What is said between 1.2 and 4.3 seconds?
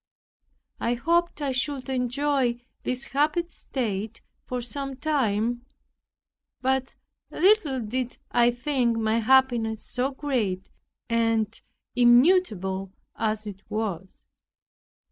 I should enjoy this happy state